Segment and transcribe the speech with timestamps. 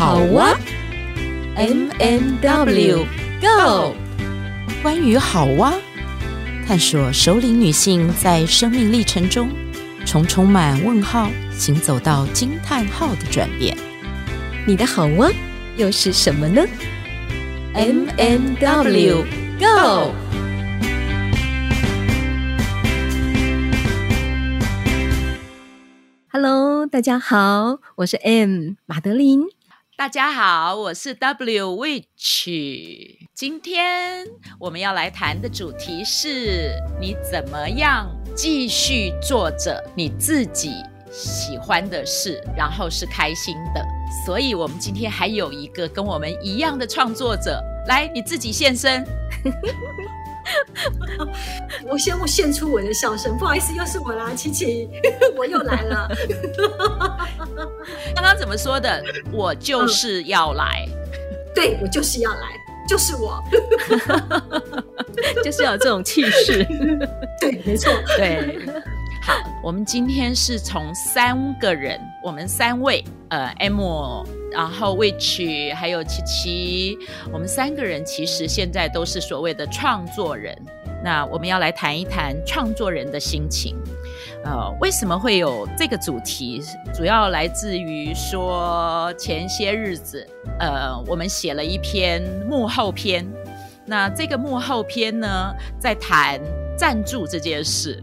[0.00, 0.58] 好哇
[1.56, 3.04] ，M M W
[3.38, 3.94] Go，
[4.82, 5.74] 关于好哇，
[6.66, 9.50] 探索首领女性在生命历程中
[10.06, 13.76] 从充满问号行走到惊叹号的转变。
[14.66, 15.30] 你的好哇
[15.76, 16.64] 又是什么呢
[17.74, 19.24] ？M&W
[19.58, 20.14] Go。
[26.32, 29.42] Hello，大家好，我是 M 马德琳。
[30.00, 33.18] 大家好，我是 W Witch。
[33.34, 34.26] 今天
[34.58, 40.72] 我们要来谈的主题是：你怎么样继续做着你自己
[41.12, 43.86] 喜欢的事，然后是开心的。
[44.24, 49.06] 所以，我们今天还有一个跟我们一样的创作者，来，你自己现身。
[51.88, 54.88] 我先我献出我的笑声，不好意思，又是我啦，琪琪，
[55.36, 56.08] 我又来了。
[58.14, 59.02] 刚刚怎么说的？
[59.32, 60.92] 我就是要来，嗯、
[61.54, 62.52] 对，我就是要来，
[62.88, 63.42] 就是我，
[65.44, 66.64] 就是要有这种气势。
[67.40, 68.58] 对，没错，对。
[69.22, 73.80] 好，我们今天是从三个人，我们三位，呃，M。
[74.52, 76.98] 然后，Witch 还有琪琪，
[77.32, 80.56] 我们三个人其实现在都是所谓的创作人。
[81.02, 83.74] 那我们要来谈一谈创作人的心情。
[84.44, 86.62] 呃，为什么会有这个主题？
[86.94, 90.26] 主要来自于说前些日子，
[90.58, 93.26] 呃，我们写了一篇幕后篇。
[93.86, 96.38] 那这个幕后篇呢，在谈
[96.76, 98.02] 赞助这件事。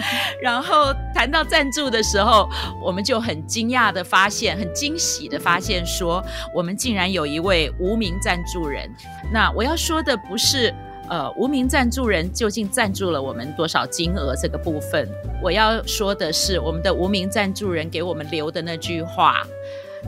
[0.42, 2.48] 然后谈到赞助的时候，
[2.82, 8.88] 我们就很惊讶的发现，很惊喜的发现说，我们竟然有一位无名赞助人。
[9.32, 10.74] 那我要说的不是，
[11.08, 15.08] 呃，无名赞助人究竟赞助了我们多少金额这个部分，
[15.42, 19.42] 我要说的是，我们的无名赞助人给我们留的那句话，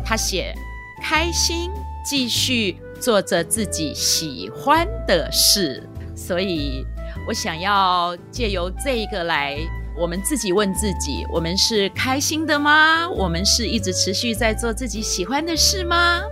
[0.05, 0.55] 他写：
[1.03, 1.71] 开心，
[2.05, 5.83] 继续做着自己喜欢的事。
[6.15, 6.85] 所以
[7.27, 9.59] 我想要借由这个来。
[10.01, 13.07] 我们自己问自己：我们是开心的吗？
[13.11, 16.23] 我们是一直持续在做自己喜欢的事吗？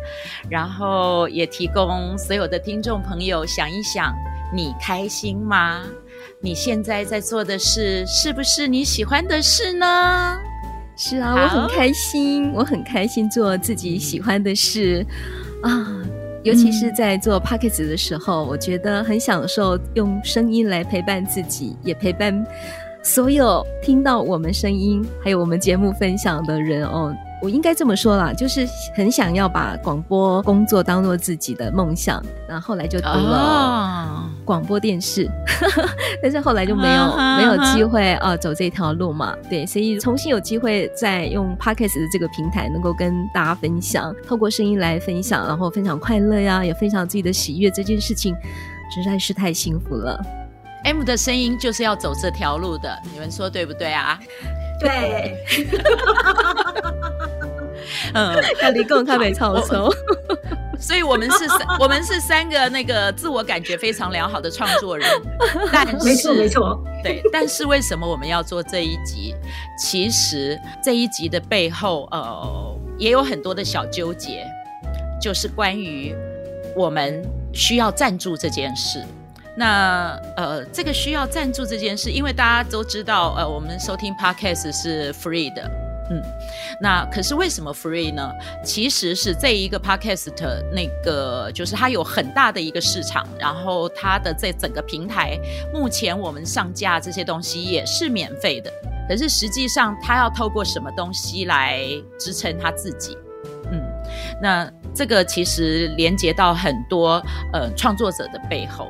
[0.49, 4.15] 然后也提供所有的听众朋友想一想：
[4.55, 5.83] 你开心吗？
[6.41, 10.39] 你现在在做的事是不是你喜欢的事呢？
[10.97, 15.07] 是啊，我很开心，我很开心做自己喜欢的事
[15.63, 15.87] 啊，
[16.43, 22.47] 尤其是在做 Podcast 的时候，我觉得很享受用声音来陪伴自己，也陪伴。
[23.03, 35.89] 所有听到我们声音，还有我们节目分享的人哦，我应该这么说啦，就是很想要把广播工作当做自己的梦想，然后后来就读了广播电视，哦、
[36.23, 48.35] 但是后来就没有、啊、没有机会啊走这条路嘛，对，所以重新有机会再用 Podcast 的这个平台，能够跟大家分享，透过声音来分享，然后分享快乐呀，也分享自己的喜悦，这件事情
[48.95, 50.21] 实在是太幸福了。
[50.85, 54.19] M 的声音就是要走这条路的，你们说对不对啊？
[54.81, 55.37] 对，
[58.15, 59.93] 嗯，他离共他没超抽，
[60.79, 65.09] 所以我们是三，我们是三个那个自我感觉非常良好的创作人。
[65.73, 69.35] 但是没错没错，对，但是为什么我们要做这一集？
[69.77, 74.47] 其实这一集的背后，呃，也有很多的小纠结，
[75.21, 76.15] 就是关于
[76.77, 77.21] 我们
[77.53, 79.05] 需要赞助这件事。
[79.59, 85.69] 那呃，这个需要赞助这件事，因为大家都知道，呃，我们收听 Podcast 是 free 的，
[86.11, 86.23] 嗯，
[86.81, 88.33] 那可是为什么 free 呢？
[88.65, 90.31] 其实是这一个 Podcast
[90.73, 95.37] 那个，就是它有很大的一个市场，然后它的这整个平台，
[95.75, 98.73] 目前我们上架这些东西也是免费的，
[99.09, 101.83] 可是实际上它要透过什么东西来
[102.17, 103.19] 支撑它自己？
[103.73, 103.83] 嗯，
[104.41, 107.21] 那这个其实连接到很多
[107.53, 108.87] 呃创作者的背后。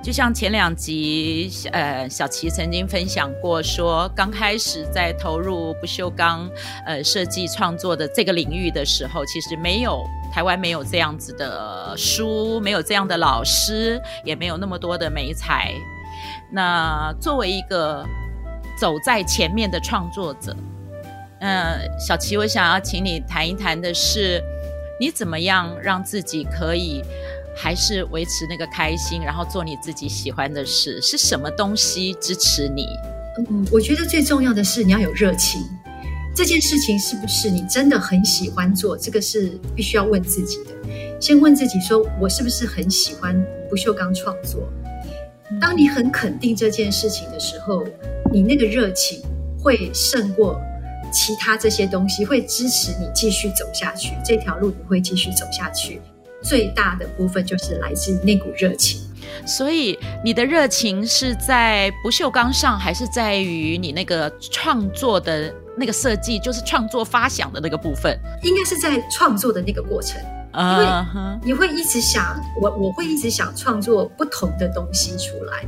[0.00, 6.48] 就像前两集，呃，小琪曾经分享过说，说刚开始在投入不锈钢
[6.86, 10.02] 呃设计创作的这个领域的时候，其实没有
[10.32, 15.74] 台湾没有这样子的书，没有这样的老师，也没有那么多的美材。
[16.50, 18.06] 那作为一个
[18.80, 20.56] 走在前面的创作者，
[21.40, 24.42] 嗯、小琪，我想要请你谈一谈的是，
[24.98, 27.02] 你怎么样让自己可以。
[27.60, 32.86] 还是维持那个开心，然后做你自己喜欢的事，是什么东西支持你？
[33.50, 35.60] 嗯，我觉得最重要的是你要有热情。
[36.36, 38.96] 这件事情是不是你真的很喜欢做？
[38.96, 41.20] 这个是必须要问自己的。
[41.20, 44.62] 先问自己说，我是不是很喜欢不锈钢创作？
[45.60, 47.84] 当你很肯定这件事情的时候，
[48.32, 49.20] 你那个热情
[49.60, 50.60] 会胜过
[51.12, 56.00] 其他这些东西会支持你继续走下去，这条路你会继续走下去。
[56.42, 59.00] 最大的部分就是来自那股热情。
[59.46, 68.18] 所以你的热情是在不锈钢上，还是在于你那个创作的那个设计，就是创作发想的那个部分？
[68.42, 70.20] 应该是在创作的那个过程。
[70.58, 70.86] 因为
[71.44, 75.64] 你会一直想，我我会一直想创作不同的东西出来。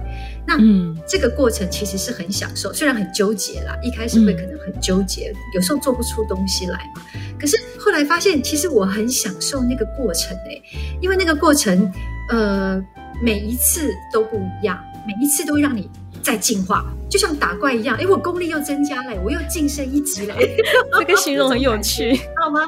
[0.46, 0.58] 那
[1.06, 7.02] 这个过程其实是很享受，虽然很纠结啦，一开始会可能很纠结，有时候做不出东西来嘛。
[7.38, 10.62] 可是后来发现，其实我很享受那个过程欸，
[11.00, 11.92] 因为那个过程，
[12.31, 12.82] 呃，
[13.22, 14.76] 每一次都不一样，
[15.06, 15.88] 每一次都让你
[16.20, 17.96] 在进化，就像打怪一样。
[17.96, 20.34] 哎，我功力又增加了，我又晋升一级了。
[20.98, 22.66] 这个形容很有趣，知道吗？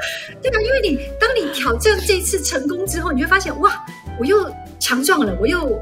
[0.42, 3.84] 对啊，因为你当你挑战这次成功之后，你会发现哇，
[4.18, 5.78] 我又强壮了，我又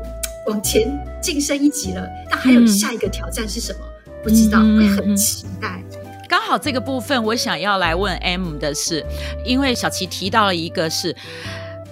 [0.47, 0.89] 往前
[1.23, 2.07] 晋升一级了。
[2.31, 3.81] 那还有下一个挑战是什么？
[4.07, 5.83] 嗯、不知道，会很期待。
[6.29, 9.05] 刚好这个部分，我想要来问 M 的是，
[9.45, 11.15] 因为小琪提到了一个是，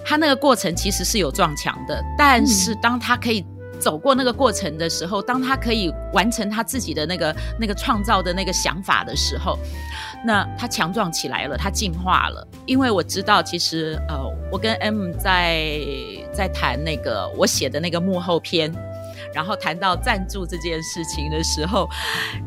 [0.05, 3.45] 他那个过程其实是有撞墙的，但是当他可以。
[3.79, 9.57] 走过那个过程的时候，当他可以完成他自己的那个那个创造的那个想法的时候，
[10.25, 12.47] 那他强壮起来了，他进化了。
[12.65, 14.17] 因为我知道，其实呃，
[14.51, 15.79] 我跟 M 在
[16.33, 18.73] 在谈那个我写的那个幕后篇，
[19.33, 21.87] 然后谈到赞助这件事情的时候，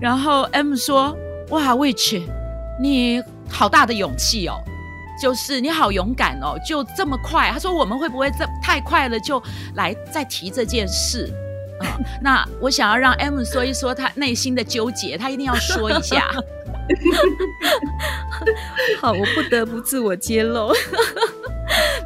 [0.00, 1.16] 然后 M 说
[1.50, 2.22] ：“哇，Which，
[2.80, 4.54] 你好大的勇气哦。”
[5.20, 7.48] 就是你好勇敢哦，就这么快。
[7.52, 9.40] 他说，我们会不会这太快了就
[9.74, 11.32] 来再提这件事
[11.80, 11.86] 啊？
[12.20, 16.32] 那我想要让 M 说一说他内心的纠结，他一定要说一下。
[19.00, 20.72] 好，我不得不自我揭露。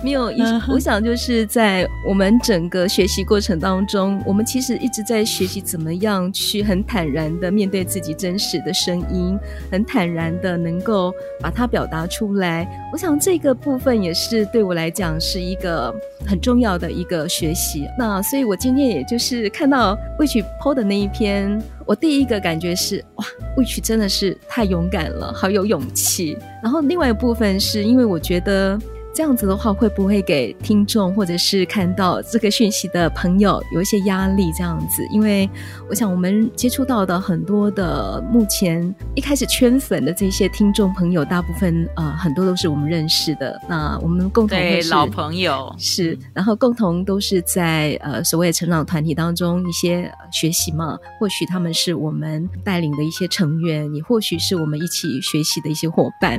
[0.06, 0.31] 没有，
[0.69, 9.37] 我想就是在我们整个学习过程当中，我们其实一直在学习怎么样去很坦然的面对自己真实的声音，
[9.69, 12.69] 很坦然的能够把它表达出来。
[12.93, 15.93] 我想这个部分也是对我来讲是一个
[16.25, 17.88] 很重要的一个学习。
[17.99, 23.25] 那所以我今天也就是看到 Witch PO 的那一篇，我第一个感觉是哇
[23.56, 26.38] ，Witch 真的是太勇敢了，好有勇气。
[26.62, 28.79] 然后另外一部分是因为我觉得。
[29.16, 34.52] 这样子的话，会不会给听众或者是看到这个讯息的朋友有一些压力？
[34.52, 35.48] 这样子，因为
[35.88, 43.58] 我想我们接触到的很多的目前一开始圈粉的这些听众朋友，大部分呃很多都是我们认识的。
[43.66, 50.98] 那我们共同的是老朋友是，然后共同都是在呃所谓的成长团体当中一些学习嘛。
[51.19, 56.38] 或许他们是我们带领的一些成员，也或许是我们一起学习的一些伙伴。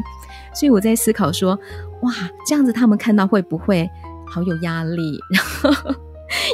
[0.53, 1.57] 所以我在思考说，
[2.01, 2.13] 哇，
[2.47, 3.89] 这样子他们看到会不会
[4.25, 5.19] 好有压力？
[5.33, 5.93] 然后，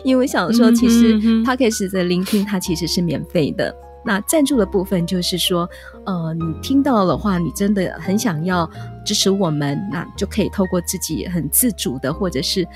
[0.04, 3.76] 因为我想说，其实 Podcast 的聆听它其实是免费的。
[4.06, 5.70] 那赞助的部分就是说，
[6.06, 8.70] 呃，你听到的话，你真的很想要
[9.06, 12.68] 支持我们，那就可以透过自己很自主的，或者是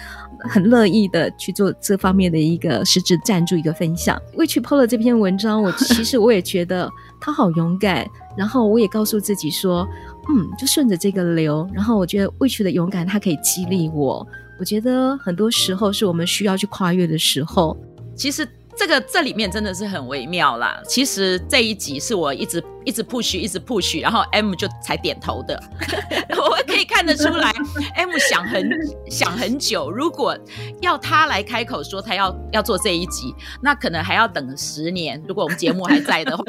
[0.49, 4.17] 很乐意的去做这方面的一个实质赞助一个分享。
[4.37, 9.85] Witch PO 了这篇文章，我其实我也觉得他好勇敢，然后我也告诉自己说。
[10.29, 14.27] 嗯，就顺着这个流，然后我觉得 Witch 的勇敢，它可以激励我。
[14.59, 17.77] 我觉得很多时候是我们需要去跨越的时候。
[18.15, 20.81] 其实这个这里面真的是很微妙啦。
[20.87, 25.61] 其实这一集是我一直一直 push，一直 push，然后 M 就才点头的。
[26.35, 27.53] 我可以看得出来
[27.95, 28.69] ，M 想很
[29.09, 29.91] 想很久。
[29.91, 30.37] 如果
[30.81, 35.23] 要他来开口说他要要做这一集，那可能还要等十年。
[35.27, 36.43] 如果我们节目还在的话。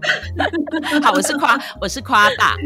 [1.02, 2.56] 好，我是夸，我是夸大。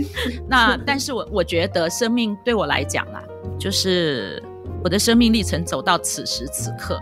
[0.49, 3.23] 那但是我我觉得生命对我来讲啦，
[3.59, 4.43] 就是
[4.83, 7.01] 我的生命历程走到此时此刻，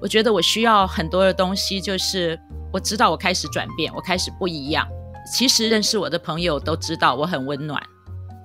[0.00, 2.38] 我觉得我需要很多的东西，就是
[2.72, 4.86] 我知道我开始转变，我开始不一样。
[5.32, 7.80] 其实认识我的朋友都知道我很温暖，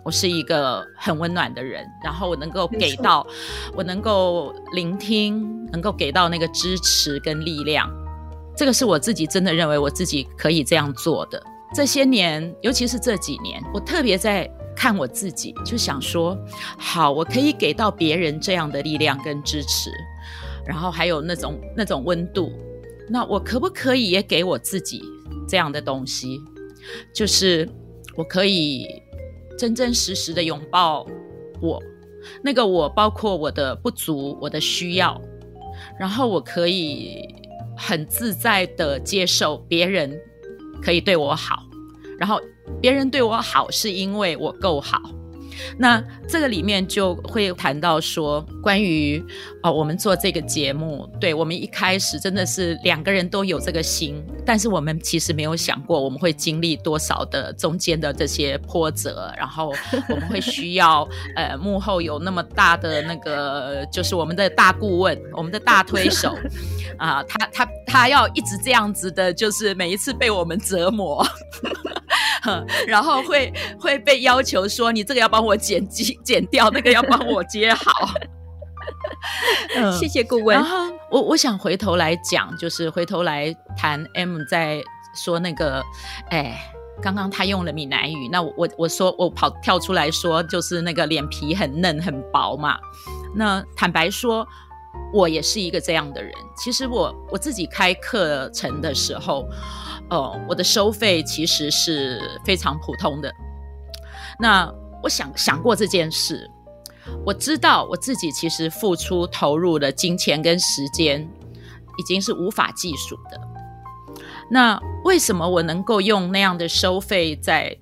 [0.05, 3.25] 我是一个很温暖的人，然后我能够给到，
[3.73, 7.89] 我能够聆听，能够给到那个支持跟力量。
[8.57, 11.41] 这个是我自己真的认为我自己可以这样做的。
[11.75, 16.35] 这些年，尤其是这几年，我特别在看我自己，就想说，
[16.75, 19.91] 好，我可以给到别人这样的力量跟支持，
[20.65, 22.51] 然后还有那种那种温度，
[23.07, 25.03] 那我可不可以也给我自己
[25.47, 26.41] 这样的东西？
[27.13, 27.69] 就是
[28.15, 28.87] 我可以
[29.55, 31.05] 真真实实的拥抱
[31.61, 31.79] 我，
[32.41, 35.21] 那个我包括我的不足，我的需要，
[35.99, 37.35] 然后我可以。
[37.77, 40.19] 很自在的接受别人
[40.81, 41.63] 可以对我好，
[42.19, 42.41] 然后
[42.81, 44.99] 别人对我好是因为我够好，
[45.77, 49.23] 那这个里面就会谈到说，关于
[49.63, 59.73] 哦，我们做这个节目，对，我们一开始真的是两个人都有这个心，但是我们其实没有想过我们会经历多少的中间的这些波折，然后
[60.09, 66.37] 我们会需要呃幕后有那么大的那个，就是我们的大顾问，我们的大推手
[66.97, 71.25] 啊，他他他要一直这样子的，就是每一次被我们折磨。
[72.87, 77.91] 然后会会被要求说，你这个要帮我剪辑剪掉，那个要帮我接好。
[79.75, 80.55] 嗯、谢谢顾问。
[80.55, 84.81] 然后我我想回头来讲，就是回头来谈 M 在
[85.15, 85.83] 说那个，
[86.29, 86.57] 哎，
[87.01, 92.77] 刚刚他用了闽南语，那我我我说我跑跳出来说，就是那个脸皮很嫩很薄嘛。
[93.35, 94.47] 那坦白说，
[95.13, 96.31] 我也是一个这样的人。
[96.55, 99.45] 其实我我自己开课程的时候。
[100.09, 103.33] 哦，我的收费其实是非常普通的。
[104.39, 104.71] 那
[105.03, 106.49] 我想想过这件事，
[107.25, 111.21] 我知道我自己其实付出投入的金钱跟时间
[111.97, 113.41] 已经是无法计数的。
[114.49, 117.75] 那为什么我能够用那样的收费在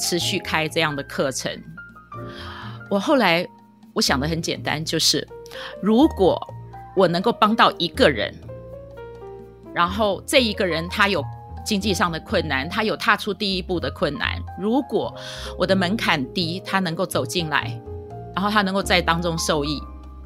[0.00, 1.52] 持续开这样的课程？
[2.88, 3.46] 我后来
[3.92, 5.28] 我想的很简单，就是
[5.82, 6.40] 如果
[6.96, 8.34] 我能够帮到一个人，
[9.74, 11.22] 然后这一个人他有。
[11.64, 14.42] 经济上的困难，他有踏出第一步的困难。
[14.58, 15.14] 如果
[15.58, 17.80] 我的门槛低，他能够走进来，
[18.34, 19.80] 然后他能够在当中受益，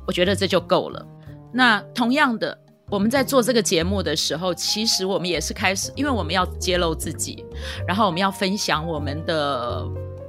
[0.06, 1.06] 我觉得这就够了。
[1.52, 2.56] 那同样的，
[2.88, 7.44] 我们在做这个节目的时候，其实我们也是开始，因为我们要揭露自己，
[7.86, 9.84] 然后我们要分享我们的，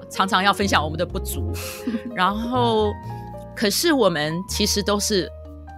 [0.09, 1.51] 常常要分享我们的不足，
[2.15, 2.91] 然后，
[3.55, 5.31] 可是我们其实都是。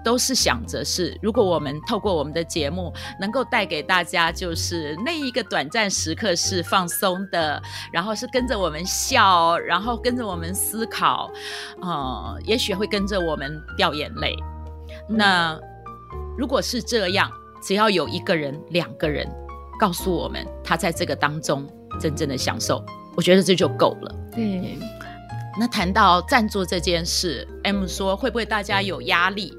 [0.04, 7.62] 都是想着是，如果我们透过我们的节目，能够带给大家，就是那一个短暂时刻是放松的，
[7.92, 11.30] 然后是跟着我们笑，然后跟着我们思考，
[11.82, 14.36] 呃，也许会跟着我们掉眼泪。
[15.10, 15.60] 嗯、那
[16.38, 17.30] 如果是这样，
[17.62, 19.28] 只要有一个人、两个人
[19.80, 21.68] 告诉我们他在这个当中
[22.00, 22.84] 真正的享受，
[23.16, 24.16] 我觉得这就够了。
[24.34, 24.78] 对。
[25.60, 29.58] 那谈到赞助这件事，M 说会不会大家有压力？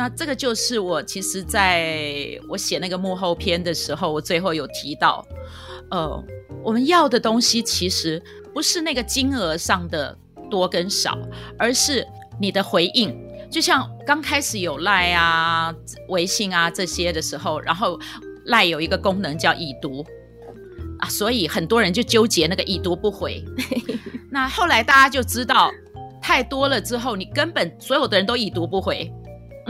[0.00, 5.22] 那这个就是我其实在我写那个幕后篇的时候，我最后有提到，
[5.90, 6.24] 呃，
[6.64, 8.22] 我们要的东西其实
[8.54, 10.16] 不是那个金额上的
[10.50, 11.18] 多跟少，
[11.58, 12.06] 而是
[12.40, 13.14] 你的回应。
[13.50, 15.70] 就像刚开始有赖啊、
[16.08, 18.00] 微信啊这些的时候，然后
[18.46, 20.02] 赖有一个功能叫已读
[21.00, 23.44] 啊，所以很多人就纠结那个已读不回。
[24.32, 25.70] 那后来大家就知道，
[26.22, 29.12] 太多了之后，你根本所有的人都已读不回。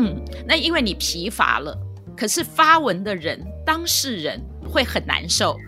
[0.01, 1.77] 嗯，那因为你疲乏了，
[2.17, 5.59] 可是发文的人、当事人会很难受，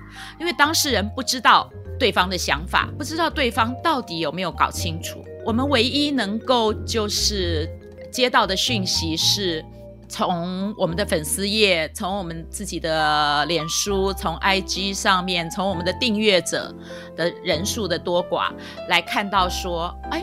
[0.40, 5.22] 因为当事人不知道对方的想法，不知道对方到底有没有搞清楚。
[5.44, 7.68] 我们唯一能够就是
[8.10, 9.62] 接到的讯息是，
[10.08, 16.74] 从我们的粉丝页，从我们自己的脸书，从 IG 上面，从我们的订阅者
[17.16, 18.50] 的人数的多寡
[18.88, 20.22] 来看到说，哎。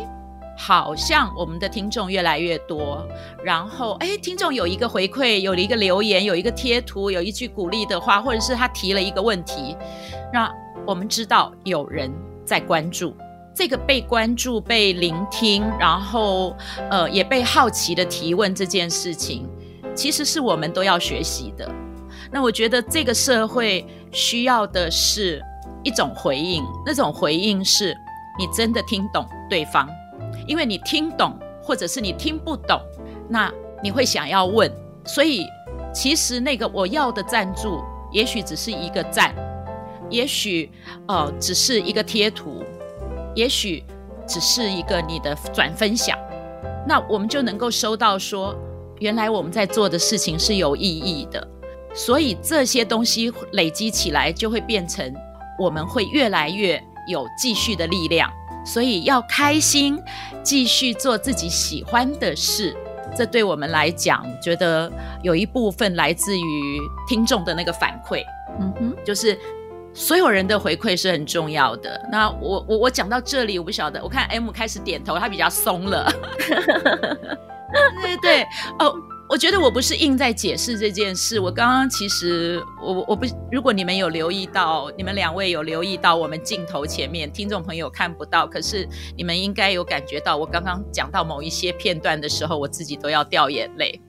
[0.62, 3.08] 好像我们的听众越来越多，
[3.42, 9.78] 然后哎，听众有一个回馈，有了一个留言，有一个贴图，有一句鼓励的话，或者是他提了一个问题，
[10.34, 10.54] 那
[10.86, 12.12] 我们知道有人
[12.44, 13.16] 在关注
[13.56, 16.54] 这个被关注、被聆听，然后
[16.92, 19.48] 呃也被好奇的提问这件事情，
[19.96, 21.72] 其实是我们都要学习的。
[22.30, 25.42] 那我觉得这个社会需要的是
[25.84, 27.96] 一种回应，那种回应是
[28.38, 29.88] 你真的听懂对方。
[30.50, 32.82] 因为你听懂，或者是你听不懂，
[33.30, 33.54] 那
[33.84, 34.70] 你会想要问。
[35.06, 35.46] 所以，
[35.94, 37.80] 其实那个我要的赞助，
[38.12, 39.36] 也许只是一个赞，
[40.10, 40.72] 也许
[41.08, 42.64] 呃只是一个贴图，
[43.36, 43.84] 也许
[44.28, 46.18] 只是一个你的转分享，
[46.88, 48.56] 那我们就能够收到说，
[48.98, 51.48] 原来我们在做的事情是有意义的。
[51.94, 55.14] 所以这些东西累积起来，就会变成
[55.60, 58.32] 我们会越来越有继续的力量。
[58.72, 60.00] 所以要开心，
[60.44, 62.76] 继续做自己喜欢的事。
[63.18, 64.92] 这对我们来讲，觉得
[65.24, 68.24] 有一部分来自于听众的那个反馈。
[68.60, 69.38] 嗯哼，就是
[69.94, 72.00] 所有人的回馈是很重要的。
[72.12, 76.14] 那我我我讲到这里，我不晓得，我看 M 开始点头，他比较松了。
[77.98, 78.44] 对对对，
[78.78, 78.94] 哦。
[79.30, 81.40] 我觉得我不是硬在解释这件事。
[81.40, 94.02] 我刚刚其实我我不，如果你们有留意到，你们两位有留意到我们镜头前面，听众朋友看不到，可是你们应该有感觉到，我刚刚讲到某一些片段的时候，我自己都要掉眼泪。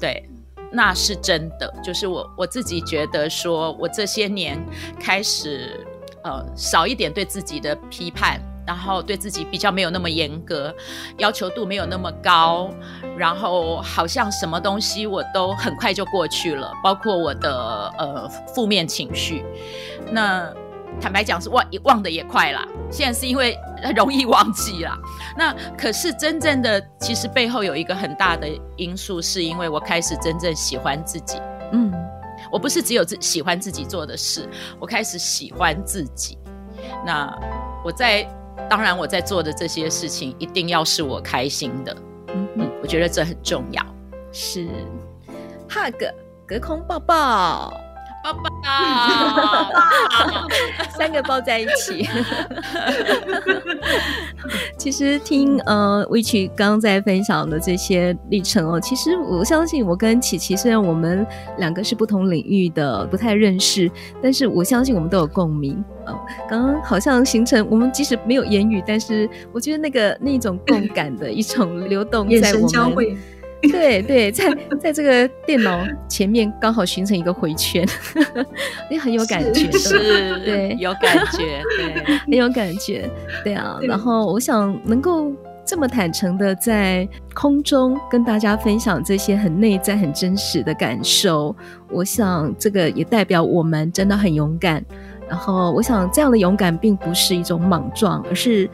[0.00, 0.26] 对，
[0.72, 1.70] 那是真的。
[1.84, 4.58] 就是我我自己觉得，说我这些年
[4.98, 5.78] 开始
[6.24, 10.74] 呃少一点对自己的批判，然后对自己比较没有那么严格，
[11.18, 12.68] 要求度没有那么高，
[13.16, 19.44] 然后好像什么东西我都很快就过去了，包括我的呃负面情绪。
[20.10, 20.52] 那
[21.00, 23.56] 坦白讲是忘忘得也快啦，现在是因为
[23.94, 24.98] 容易忘记啦。
[25.38, 31.38] 那可是真正的其实背后有一个很大的因素，是因为我开始真正喜欢自己。
[31.72, 31.92] 嗯，
[32.50, 34.48] 我不是只有自喜欢自己做的事，
[34.80, 36.36] 我开始喜欢自己。
[37.04, 37.32] 那
[37.84, 38.26] 我在。
[38.68, 41.96] 当然，我在做的这些事情一定要是我开心的。
[42.28, 43.84] 嗯嗯，我觉得这很重要。
[44.32, 44.66] 是
[45.70, 45.94] ，hug
[46.46, 47.72] 隔空抱抱，
[48.32, 50.48] 抱抱，
[50.96, 52.08] 三个抱在一起。
[54.78, 61.26] 其实听呃，Witch 刚刚在分享的这些历程哦，其实我相信我跟琪琪虽然我们
[61.58, 63.90] 两个是不同领域的，不太认识，
[64.22, 65.82] 但是我相信我们都有共鸣。
[66.06, 66.18] 哦，
[66.48, 73.16] 刚刚好像形成我们即使没有言语，但是我觉得那个那种共感的一种流动在我们，
[73.72, 77.86] 对对，在在这个电脑前面刚好形成一个回圈，
[78.90, 83.10] 也很有感觉，是，对，有感觉，对，很有感觉，
[83.42, 83.78] 对啊。
[83.82, 85.32] 然后我想能够
[85.64, 91.54] 这么坦诚的在空中跟大家分享这些很内在、很真实的感受，
[91.90, 94.84] 我想这个也代表我们真的很勇敢。
[95.28, 98.70] 然后，我想这样的勇敢并不是一种莽撞，而是，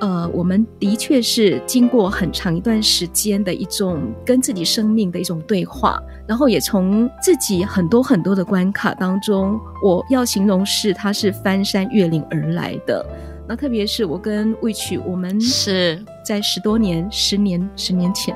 [0.00, 13.04] 呃，我们的确是经过很长一段时间的一种跟自己生命的一种对话，然后也从自己很多很多的关卡当中，我要形容是它是翻山越岭而来的。
[13.46, 18.34] 那特别是我跟 Witch，我们是在十多年、十年、十年前。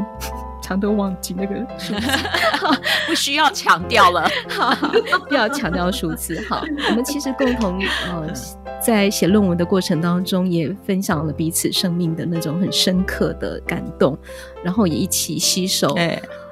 [0.62, 2.07] 常都忘记那个数字，
[3.07, 4.75] 不需要强调了，好，
[5.29, 6.38] 不要强调数字。
[6.49, 8.33] 好，我们其实共同呃，
[8.81, 14.19] 在写论文的过程当中，也分享了彼此生命的那种很深刻的感动，
[14.62, 15.97] 然后也一起携手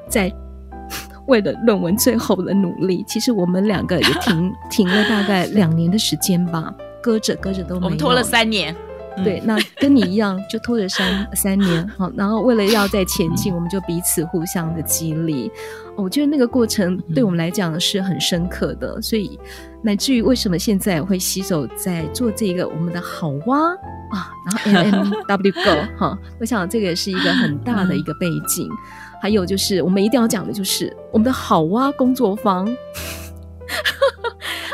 [0.09, 0.33] 在
[1.27, 3.05] 为了论文最后的努力。
[3.07, 6.73] 其实我们两个也停停了大概两年的时间吧，
[7.03, 8.75] 搁着搁着都没有，我们拖了三年。
[9.25, 15.51] 对，那跟你一样，就拖着三 三年，好，然后为了要再前进，我们就彼此互相的激励。
[15.97, 19.39] 我觉得那个过程对我们来讲是很深刻的，所以
[19.83, 23.71] 乃至于为什么现在我会携手在做这个我们的好蛙
[24.11, 28.69] 啊，然后 M M W Go 哈，我想这个也是一个很大的一个背景。
[29.23, 32.67] 还有就是我们一定要讲的就是我们的好蛙工作坊，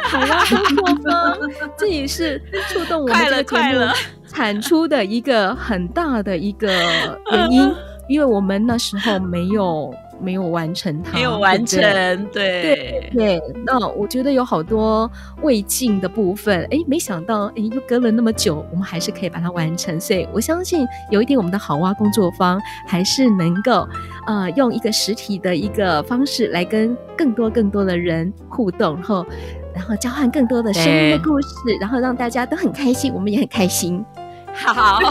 [0.02, 1.38] 好蛙工作坊，
[1.78, 3.84] 这也是触动我们这个节目。
[4.32, 6.68] 产出的一个很大的一个
[7.30, 7.70] 原因，
[8.08, 11.80] 因为我们那时候没有没有完成它，没有完成，
[12.32, 13.42] 对对对。
[13.66, 15.10] 那我觉得有好多
[15.42, 20.00] 未尽的部分，哎，没想到，哎，又隔了那么久，我们还是可以把它完成。
[20.00, 23.86] 所以我相信，有一天我们的好蛙工作坊还是能够，
[24.26, 29.26] 呃，用一个实体的一个方式来跟更多更多的人互动，然后
[29.74, 31.48] 然后交换更多的生命的故事，
[31.80, 34.04] 然后让大家都很开心，我们也很开心。
[34.54, 35.00] 好，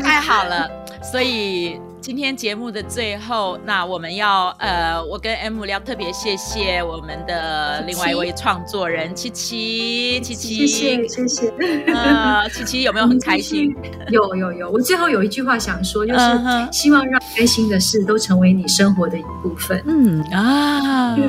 [0.00, 0.68] 太好了！
[1.02, 11.52] 所以今天节目的最后，那我们要呃，我跟 M 要特别谢谢我们的另外一位创作人琪琪，琪琪，谢谢谢谢。
[11.92, 13.74] 呃，琪琪有没有很开心？
[14.10, 16.20] 有有有，我最后有一句话想说，就是
[16.70, 19.82] 希望让开心的事都成为你生活的一部分。
[19.86, 21.16] 嗯啊。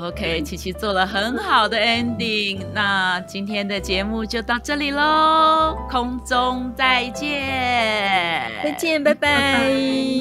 [0.00, 9.70] OK，琪琪做了很好的 ending，那今天的节目就到这里喽，空中再见，再见，拜拜，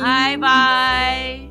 [0.01, 1.48] 拜拜。